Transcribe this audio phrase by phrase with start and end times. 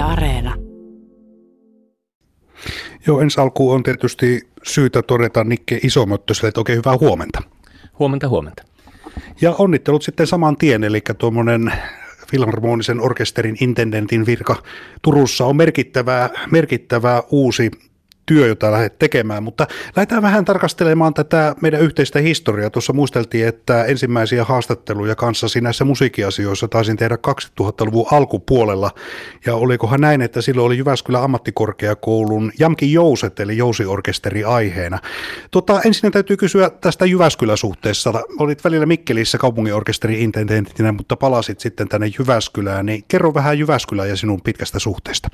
[0.00, 0.54] Yle Areena.
[3.06, 7.42] Joo, ensi alkuun on tietysti syytä todeta Nikke Isomöttöselle, että oikein hyvää huomenta.
[7.98, 8.62] Huomenta, huomenta.
[9.40, 11.72] Ja onnittelut sitten saman tien, eli tuommoinen
[12.30, 14.62] Filharmonisen orkesterin intendentin virka
[15.02, 17.70] Turussa on merkittävää, merkittävää uusi
[18.26, 19.66] työ, jota lähdet tekemään, mutta
[19.96, 22.70] lähdetään vähän tarkastelemaan tätä meidän yhteistä historiaa.
[22.70, 27.18] Tuossa muisteltiin, että ensimmäisiä haastatteluja kanssasi näissä musiikkiasioissa taisin tehdä
[27.60, 28.90] 2000-luvun alkupuolella,
[29.46, 34.98] ja olikohan näin, että silloin oli Jyväskylän ammattikorkeakoulun Jamki Jouset, eli jousiorkesteri aiheena.
[35.50, 38.12] Tota, ensin täytyy kysyä tästä Jyväskylä-suhteessa.
[38.38, 44.16] Olit välillä Mikkelissä kaupunginorkesteri intendentinä, mutta palasit sitten tänne Jyväskylään, niin kerro vähän Jyväskylää ja
[44.16, 45.28] sinun pitkästä suhteesta.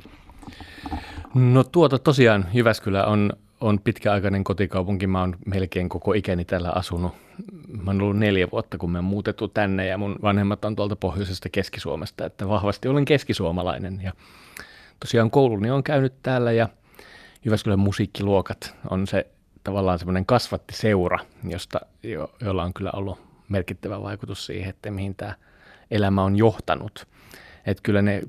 [1.37, 5.07] No tuota tosiaan Jyväskylä on, on pitkäaikainen kotikaupunki.
[5.07, 7.11] Mä oon melkein koko ikäni täällä asunut.
[7.67, 10.95] Mä oon ollut neljä vuotta, kun me on muutettu tänne ja mun vanhemmat on tuolta
[10.95, 14.01] pohjoisesta Keski-Suomesta, että vahvasti olen keskisuomalainen.
[14.03, 14.13] Ja
[14.99, 16.69] tosiaan kouluni on käynyt täällä ja
[17.45, 19.27] Jyväskylän musiikkiluokat on se
[19.63, 25.33] tavallaan semmoinen kasvattiseura, josta, jo, jolla on kyllä ollut merkittävä vaikutus siihen, että mihin tämä
[25.91, 27.07] elämä on johtanut.
[27.65, 28.21] Että kyllä ne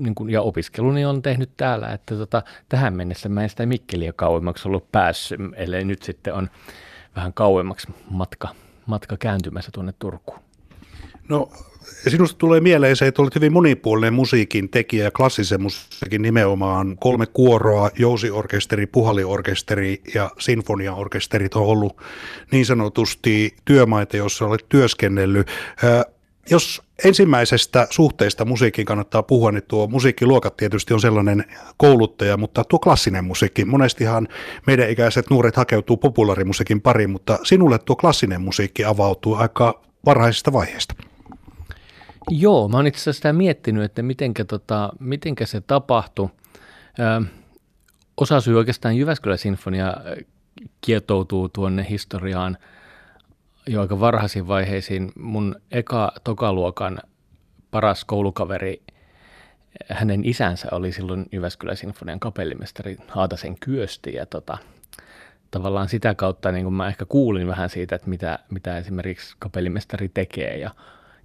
[0.00, 4.12] niin kuin, ja opiskeluni on tehnyt täällä, että tota, tähän mennessä mä en sitä Mikkeliä
[4.12, 6.50] kauemmaksi ollut päässyt, ellei nyt sitten on
[7.16, 8.48] vähän kauemmaksi matka,
[8.86, 10.40] matka kääntymässä tuonne Turkuun.
[11.28, 11.50] No
[12.08, 16.96] sinusta tulee mieleen se, että olet hyvin monipuolinen musiikin tekijä ja klassisen musiikin nimenomaan.
[17.00, 22.02] Kolme kuoroa, jousiorkesteri, puhaliorkesteri ja sinfoniaorkesterit on ollut
[22.52, 25.46] niin sanotusti työmaita, joissa olet työskennellyt.
[26.50, 31.44] Jos ensimmäisestä suhteesta musiikkiin kannattaa puhua, niin tuo musiikkiluokat tietysti on sellainen
[31.76, 34.28] kouluttaja, mutta tuo klassinen musiikki, monestihan
[34.66, 40.94] meidän ikäiset nuoret hakeutuu populaarimusiikin pariin, mutta sinulle tuo klassinen musiikki avautuu aika varhaisesta vaiheesta.
[42.30, 46.28] Joo, mä oon itse asiassa sitä miettinyt, että mitenkä, tota, mitenkä se tapahtui.
[46.98, 47.26] Ö,
[48.16, 49.94] osa syy oikeastaan Jyväskylän sinfonia
[50.80, 52.58] kietoutuu tuonne historiaan–
[53.68, 55.12] jo aika varhaisiin vaiheisiin.
[55.18, 56.98] Mun eka tokaluokan
[57.70, 58.82] paras koulukaveri,
[59.88, 64.58] hänen isänsä oli silloin Jyväskylän Sinfonian kapellimestari Haatasen Kyösti ja tota,
[65.50, 70.56] tavallaan sitä kautta niin mä ehkä kuulin vähän siitä, että mitä, mitä esimerkiksi kapellimestari tekee
[70.56, 70.70] ja,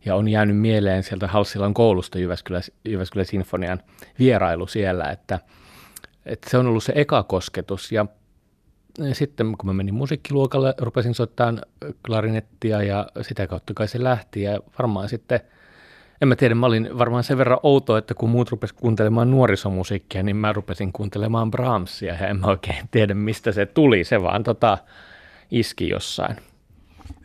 [0.05, 3.79] ja on jäänyt mieleen sieltä Halssilan koulusta Jyväskylän, Jyväskylän Sinfonian
[4.19, 5.39] vierailu siellä, että,
[6.25, 8.05] että se on ollut se eka kosketus ja
[9.13, 11.61] sitten kun mä menin musiikkiluokalle, rupesin soittamaan
[12.05, 15.39] klarinettia ja sitä kautta kai se lähti ja varmaan sitten,
[16.21, 20.23] en mä tiedä, mä olin varmaan sen verran outo, että kun muut rupesivat kuuntelemaan nuorisomusiikkia,
[20.23, 24.43] niin mä rupesin kuuntelemaan Brahmsia ja en mä oikein tiedä mistä se tuli, se vaan
[24.43, 24.77] tota,
[25.51, 26.37] iski jossain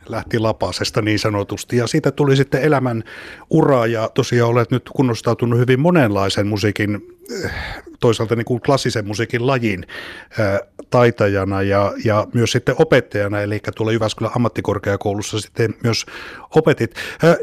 [0.09, 1.77] lähti lapasesta niin sanotusti.
[1.77, 3.05] Ja siitä tuli sitten elämän
[3.51, 7.18] ura ja tosiaan olet nyt kunnostautunut hyvin monenlaisen musiikin,
[8.01, 9.87] toisaalta niin kuin klassisen musiikin lajin
[10.91, 16.07] taitajana ja, ja myös sitten opettajana, eli tuolla Jyväskylän ammattikorkeakoulussa sitten myös
[16.57, 16.95] opetit.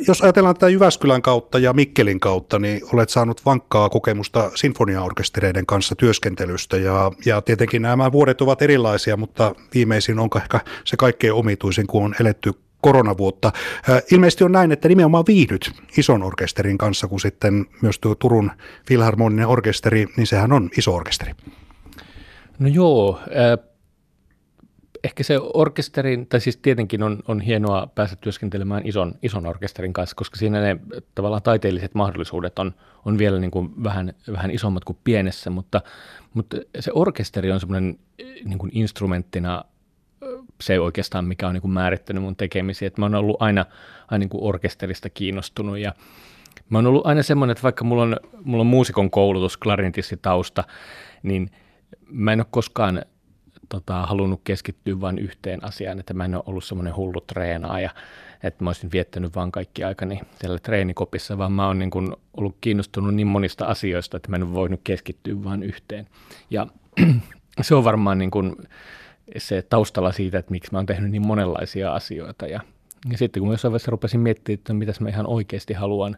[0.08, 5.96] Jos ajatellaan tätä Jyväskylän kautta ja Mikkelin kautta, niin olet saanut vankkaa kokemusta sinfoniaorkestereiden kanssa
[5.96, 11.88] työskentelystä ja, ja tietenkin nämä vuodet ovat erilaisia, mutta viimeisin on ehkä se kaikkein omituisin,
[11.88, 12.54] kun on eletty
[12.86, 13.52] koronavuotta.
[14.12, 18.52] Ilmeisesti on näin, että nimenomaan viihdyt ison orkesterin kanssa, kun sitten myös tuo Turun
[18.88, 21.32] filharmoninen orkesteri, niin sehän on iso orkesteri.
[22.60, 23.68] No joo, äh,
[25.04, 30.16] ehkä se orkesterin, tai siis tietenkin on, on hienoa päästä työskentelemään ison, ison orkesterin kanssa,
[30.16, 30.78] koska siinä ne
[31.16, 32.74] tavallaan taiteelliset mahdollisuudet on,
[33.06, 35.82] on vielä niin kuin vähän, vähän isommat kuin pienessä, mutta,
[36.34, 38.00] mutta se orkesteri on semmoinen
[38.46, 39.64] niin kuin instrumenttina
[40.62, 42.88] se oikeastaan, mikä on niin kuin määrittänyt mun tekemisiä.
[42.88, 43.66] Että mä oon ollut aina,
[44.08, 45.94] aina niin kuin orkesterista kiinnostunut ja
[46.70, 49.60] mä oon ollut aina semmoinen, että vaikka mulla on, mulla on muusikon koulutus,
[50.22, 50.64] tausta,
[51.24, 51.52] niin
[52.10, 53.02] mä en ole koskaan
[53.70, 57.90] tota, halunnut keskittyä vain yhteen asiaan, että mä en ole ollut semmoinen hullu treenaaja,
[58.44, 62.58] että mä olisin viettänyt vaan kaikki aikani siellä treenikopissa, vaan mä oon niin kuin ollut
[62.62, 66.08] kiinnostunut niin monista asioista, että mä en ole voinut keskittyä vain yhteen.
[66.50, 66.68] Ja
[67.62, 68.56] se on varmaan niin kuin,
[69.38, 72.48] se taustalla siitä, että miksi mä oon tehnyt niin monenlaisia asioita.
[72.48, 72.60] Ja,
[73.12, 76.18] ja sitten kun mä jossain vaiheessa rupesin miettimään, että mitä mä ihan oikeasti haluan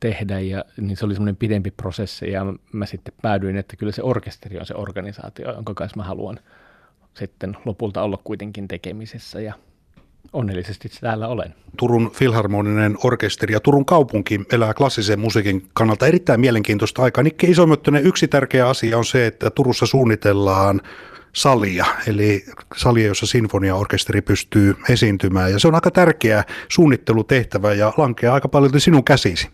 [0.00, 4.02] tehdä, ja, niin se oli semmoinen pidempi prosessi, ja mä sitten päädyin, että kyllä se
[4.02, 6.38] orkesteri on se organisaatio, jonka kanssa mä haluan
[7.14, 9.54] sitten lopulta olla kuitenkin tekemisessä, ja
[10.32, 11.54] onnellisesti täällä olen.
[11.76, 17.24] Turun filharmoninen orkesteri ja Turun kaupunki elää klassisen musiikin kannalta erittäin mielenkiintoista aikaa.
[17.24, 20.80] Nikke Isomöttönen, yksi tärkeä asia on se, että Turussa suunnitellaan
[21.32, 22.44] salia, eli
[22.76, 25.52] salia, jossa sinfoniaorkesteri pystyy esiintymään.
[25.52, 29.50] Ja se on aika tärkeä suunnittelutehtävä ja lankeaa aika paljon sinun käsisi.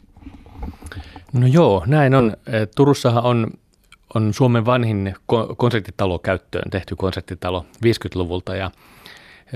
[1.33, 2.37] No joo, näin on.
[2.77, 3.51] Turussahan on,
[4.15, 5.15] on Suomen vanhin
[5.57, 8.71] konserttitalo käyttöön tehty konserttitalo 50-luvulta ja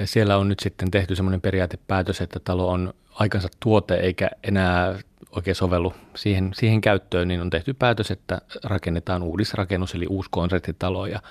[0.05, 4.99] siellä on nyt sitten tehty semmoinen periaatepäätös, että talo on aikansa tuote eikä enää
[5.37, 11.07] oikein sovellu siihen, siihen käyttöön, niin on tehty päätös, että rakennetaan uudisrakennus eli uusi konserttitalo
[11.07, 11.23] ja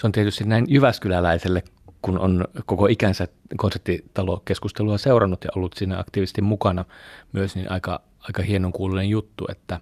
[0.00, 1.62] se on tietysti näin Jyväskyläläiselle,
[2.02, 6.84] kun on koko ikänsä konserttitalokeskustelua seurannut ja ollut siinä aktiivisesti mukana
[7.32, 9.80] myös, niin aika, aika hienon kuulunen juttu, että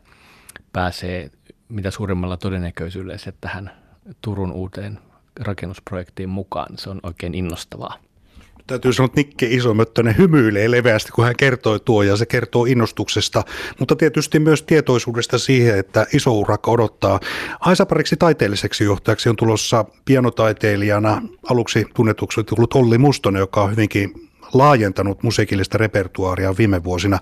[0.72, 1.30] pääsee
[1.68, 3.70] mitä suurimmalla todennäköisyydellä tähän
[4.20, 4.98] Turun uuteen
[5.40, 6.78] rakennusprojektiin mukaan.
[6.78, 7.98] Se on oikein innostavaa
[8.68, 13.42] täytyy sanoa, että Nikke Isomöttönen hymyilee leveästi, kun hän kertoi tuo ja se kertoo innostuksesta,
[13.78, 17.20] mutta tietysti myös tietoisuudesta siihen, että iso urakka odottaa.
[17.60, 24.12] Aisapariksi taiteelliseksi johtajaksi on tulossa pianotaiteilijana aluksi tunnetuksi tullut Olli Mustonen, joka on hyvinkin
[24.54, 27.18] laajentanut musiikillista repertuaaria viime vuosina.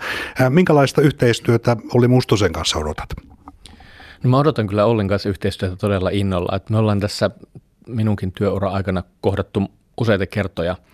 [0.49, 3.09] Minkälaista yhteistyötä Olli Mustosen kanssa odotat?
[4.23, 6.57] No mä odotan kyllä Ollin kanssa yhteistyötä todella innolla.
[6.57, 7.31] Että me ollaan tässä
[7.87, 9.63] minunkin työura aikana kohdattu
[9.97, 10.77] useita kertoja–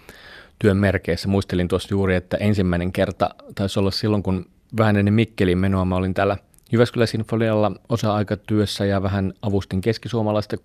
[0.62, 1.28] työn merkeissä.
[1.28, 5.96] Muistelin tuossa juuri, että ensimmäinen kerta taisi olla silloin, kun vähän ennen Mikkeliin menoa mä
[5.96, 6.36] olin täällä
[6.72, 10.56] Jyväskylän Sinfonialla osa-aikatyössä ja vähän avustin keskisuomalaista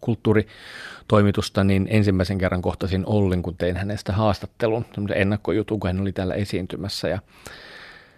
[0.00, 4.84] kulttuuritoimitusta, niin ensimmäisen kerran kohtasin Ollin, kun tein hänestä haastattelun,
[5.14, 7.08] ennakkojutun, kun hän oli täällä esiintymässä.
[7.08, 7.18] Ja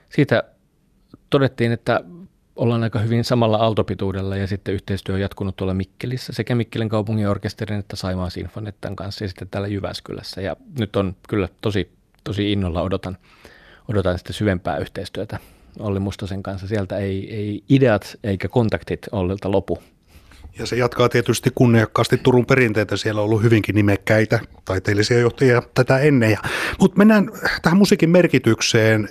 [0.09, 0.43] siitä
[1.31, 2.01] todettiin, että
[2.57, 7.29] ollaan aika hyvin samalla aaltopituudella ja sitten yhteistyö on jatkunut tuolla Mikkelissä sekä Mikkelin kaupungin
[7.29, 10.41] orkesterin että Saimaan Sinfonettan kanssa ja sitten täällä Jyväskylässä.
[10.41, 11.93] Ja nyt on kyllä tosi,
[12.25, 13.17] tosi innolla odotan,
[13.89, 15.39] odotan sitten syvempää yhteistyötä
[15.79, 16.67] Olli Mustosen kanssa.
[16.67, 19.79] Sieltä ei, ei ideat eikä kontaktit Ollilta lopu.
[20.59, 22.97] Ja se jatkaa tietysti kunniakkaasti Turun perinteitä.
[22.97, 26.37] Siellä on ollut hyvinkin nimekkäitä taiteellisia johtajia tätä ennen.
[26.81, 27.31] Mutta mennään
[27.63, 29.09] tähän musiikin merkitykseen,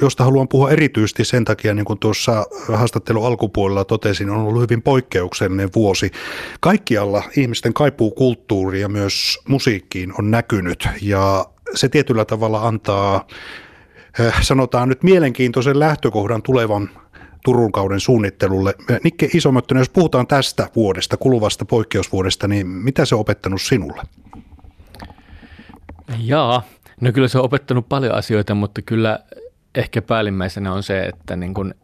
[0.00, 4.82] josta haluan puhua erityisesti sen takia, niin kuin tuossa haastattelun alkupuolella totesin, on ollut hyvin
[4.82, 6.10] poikkeuksellinen vuosi.
[6.60, 13.26] Kaikkialla ihmisten kaipuu kulttuuria myös musiikkiin on näkynyt ja se tietyllä tavalla antaa
[14.20, 16.90] eh, sanotaan nyt mielenkiintoisen lähtökohdan tulevan
[17.44, 18.74] Turun kauden suunnittelulle.
[19.04, 24.02] Nikke Isomöttönen, jos puhutaan tästä vuodesta, kuluvasta poikkeusvuodesta, niin mitä se on opettanut sinulle?
[26.18, 26.62] Jaa,
[27.00, 29.18] no kyllä se on opettanut paljon asioita, mutta kyllä
[29.74, 31.74] ehkä päällimmäisenä on se, että niin kun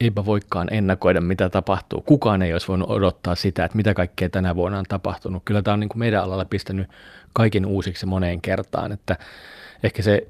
[0.00, 2.00] eipä voikaan ennakoida, mitä tapahtuu.
[2.00, 5.42] Kukaan ei olisi voinut odottaa sitä, että mitä kaikkea tänä vuonna on tapahtunut.
[5.44, 6.88] Kyllä tämä on niin kuin meidän alalla pistänyt
[7.32, 9.16] kaiken uusiksi moneen kertaan, että
[9.82, 10.26] ehkä se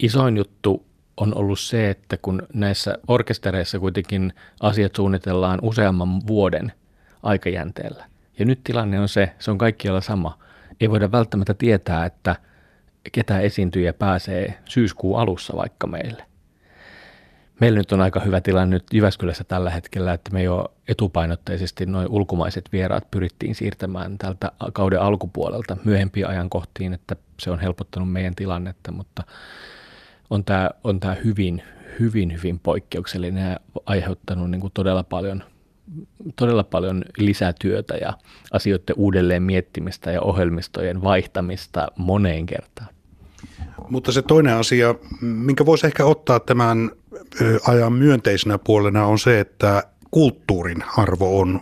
[0.00, 0.87] isoin juttu
[1.20, 6.72] on ollut se, että kun näissä orkestereissa kuitenkin asiat suunnitellaan useamman vuoden
[7.22, 8.04] aikajänteellä.
[8.38, 10.38] Ja nyt tilanne on se, se on kaikkialla sama.
[10.80, 12.36] Ei voida välttämättä tietää, että
[13.12, 16.24] ketä esiintyjä pääsee syyskuun alussa vaikka meille.
[17.60, 22.08] Meillä nyt on aika hyvä tilanne nyt Jyväskylässä tällä hetkellä, että me jo etupainotteisesti noin
[22.08, 28.92] ulkomaiset vieraat pyrittiin siirtämään tältä kauden alkupuolelta myöhempiin ajankohtiin, että se on helpottanut meidän tilannetta,
[28.92, 29.22] mutta
[30.30, 31.62] on tämä, on tämä hyvin,
[32.00, 35.44] hyvin, hyvin poikkeuksellinen ja aiheuttanut niin todella paljon
[36.36, 38.12] todella paljon lisätyötä ja
[38.52, 42.88] asioiden uudelleen miettimistä ja ohjelmistojen vaihtamista moneen kertaan.
[43.88, 46.90] Mutta se toinen asia, minkä voisi ehkä ottaa tämän
[47.66, 51.60] ajan myönteisenä puolena on se, että kulttuurin arvo on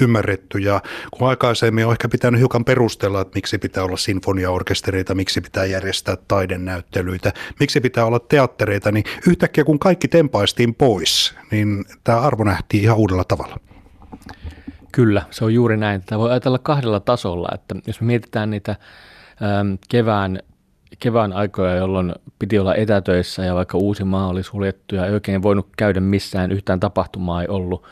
[0.00, 5.40] ymmärretty ja kun aikaisemmin on ehkä pitänyt hiukan perustella, että miksi pitää olla sinfoniaorkestereita, miksi
[5.40, 12.20] pitää järjestää taidennäyttelyitä, miksi pitää olla teattereita, niin yhtäkkiä kun kaikki tempaistiin pois, niin tämä
[12.20, 13.56] arvo nähtiin ihan uudella tavalla.
[14.92, 16.02] Kyllä, se on juuri näin.
[16.06, 18.76] Tämä voi ajatella kahdella tasolla, että jos me mietitään niitä
[19.88, 20.38] kevään
[20.98, 25.68] kevään aikoja, jolloin piti olla etätöissä ja vaikka Uusimaa oli suljettu ja ei oikein voinut
[25.76, 27.86] käydä missään, yhtään tapahtumaa ei ollut,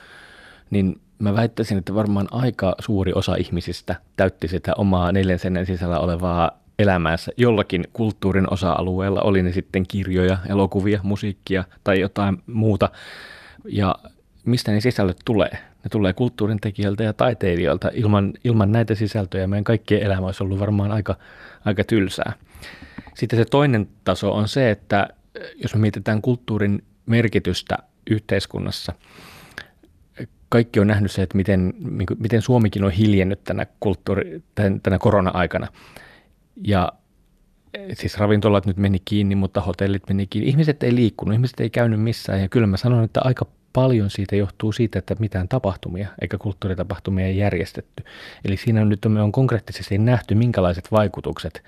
[0.70, 5.98] niin mä väittäisin, että varmaan aika suuri osa ihmisistä täytti sitä omaa neljän seinän sisällä
[5.98, 12.90] olevaa elämäänsä jollakin kulttuurin osa-alueella, oli ne sitten kirjoja, elokuvia, musiikkia tai jotain muuta.
[13.64, 13.94] Ja
[14.44, 15.50] mistä ne sisällöt tulee?
[15.50, 17.90] Ne tulee kulttuurin tekijöiltä ja taiteilijoilta.
[17.94, 21.16] Ilman, ilman näitä sisältöjä meidän kaikkien elämä olisi ollut varmaan aika,
[21.64, 22.32] aika tylsää.
[23.14, 25.08] Sitten se toinen taso on se, että
[25.62, 27.78] jos me mietitään kulttuurin merkitystä
[28.10, 28.92] yhteiskunnassa–
[30.48, 31.74] kaikki on nähnyt se, että miten,
[32.18, 34.42] miten Suomikin on hiljennyt tänä, kulttuuri,
[34.82, 35.68] tänä korona-aikana.
[36.64, 36.92] Ja
[37.92, 40.50] siis ravintolat nyt meni kiinni, mutta hotellit meni kiinni.
[40.50, 44.36] Ihmiset ei liikkunut, ihmiset ei käynyt missään ja kyllä mä sanon, että aika paljon siitä
[44.36, 48.04] johtuu siitä, että mitään tapahtumia eikä kulttuuritapahtumia ei järjestetty.
[48.44, 51.62] Eli siinä nyt me on konkreettisesti nähty, minkälaiset vaikutukset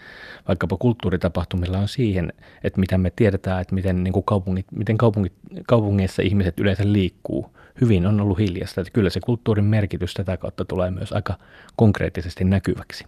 [0.49, 2.33] vaikkapa kulttuuritapahtumilla on siihen,
[2.65, 5.33] että mitä me tiedetään, että miten, niin kuin kaupungit, miten kaupungit,
[5.67, 7.57] kaupungeissa ihmiset yleensä liikkuu.
[7.81, 11.35] Hyvin on ollut hiljasta, että kyllä se kulttuurin merkitys tätä kautta tulee myös aika
[11.77, 13.05] konkreettisesti näkyväksi.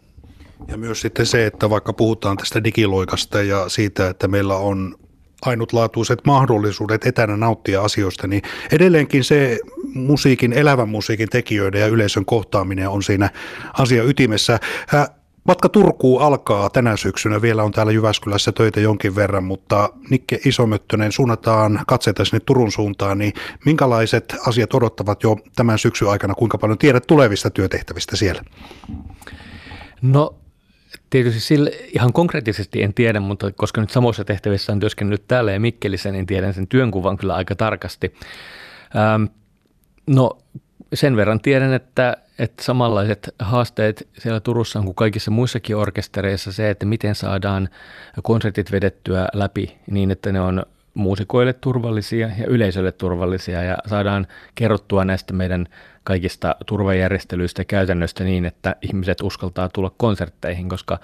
[0.68, 4.94] Ja myös sitten se, että vaikka puhutaan tästä digiloikasta ja siitä, että meillä on
[5.42, 8.42] ainutlaatuiset mahdollisuudet etänä nauttia asioista, niin
[8.72, 9.58] edelleenkin se
[9.94, 13.30] musiikin, elävän musiikin tekijöiden ja yleisön kohtaaminen on siinä
[13.78, 14.58] asia ytimessä.
[15.44, 21.12] Matka Turkuun alkaa tänä syksynä, vielä on täällä Jyväskylässä töitä jonkin verran, mutta Nikke Isomöttönen,
[21.12, 23.32] suunnataan katseita sinne Turun suuntaan, niin
[23.64, 28.42] minkälaiset asiat odottavat jo tämän syksyn aikana, kuinka paljon tiedät tulevista työtehtävistä siellä?
[30.02, 30.34] No
[31.10, 35.60] Tietysti sille, ihan konkreettisesti en tiedä, mutta koska nyt samoissa tehtävissä on työskennellyt täällä ja
[35.60, 38.14] Mikkelissä, niin tiedän sen työnkuvan kyllä aika tarkasti.
[38.96, 39.24] Ähm,
[40.06, 40.38] no
[40.94, 46.70] sen verran tiedän, että, että samanlaiset haasteet siellä Turussa on kuin kaikissa muissakin orkestereissa se,
[46.70, 47.68] että miten saadaan
[48.22, 50.66] konsertit vedettyä läpi niin, että ne on
[50.98, 55.66] muusikoille turvallisia ja yleisölle turvallisia ja saadaan kerrottua näistä meidän
[56.04, 60.98] kaikista turvajärjestelyistä ja käytännöistä niin, että ihmiset uskaltaa tulla konsertteihin, koska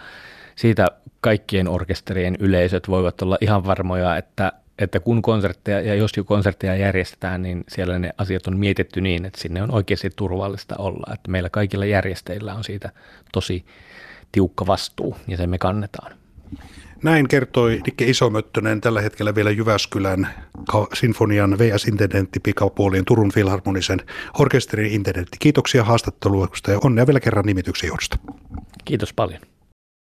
[0.56, 0.86] siitä
[1.20, 6.76] kaikkien orkesterien yleisöt voivat olla ihan varmoja, että, että kun konsertteja ja jos jo konsertteja
[6.76, 11.14] järjestetään, niin siellä ne asiat on mietitty niin, että sinne on oikeasti turvallista olla.
[11.14, 12.90] Että meillä kaikilla järjestäjillä on siitä
[13.32, 13.64] tosi
[14.32, 16.12] tiukka vastuu ja sen me kannetaan.
[17.04, 20.28] Näin kertoi Nikke Isomöttönen tällä hetkellä vielä Jyväskylän
[20.94, 24.00] Sinfonian VS-intendentti pikapuoliin Turun Filharmonisen
[24.38, 25.36] orkesterin intendentti.
[25.40, 28.18] Kiitoksia haastattelusta ja onnea vielä kerran nimityksen johdosta.
[28.84, 29.40] Kiitos paljon.